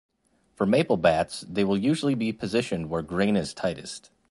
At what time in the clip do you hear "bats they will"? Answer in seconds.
0.97-1.77